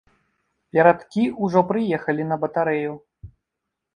[0.77, 2.93] Перадкі ўжо прыехалі на батарэю.